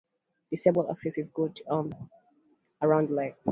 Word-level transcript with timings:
Disabled 0.49 0.87
access 0.89 1.19
is 1.19 1.29
good 1.29 1.55
to 1.57 1.63
and 1.75 1.95
around 2.81 3.09
the 3.09 3.13
lake. 3.13 3.35